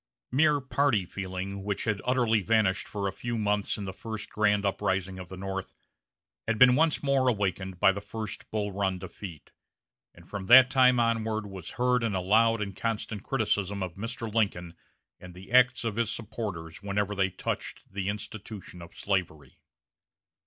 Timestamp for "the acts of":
15.35-15.97